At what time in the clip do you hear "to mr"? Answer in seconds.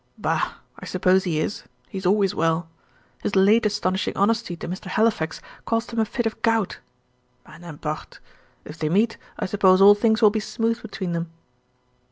4.55-4.85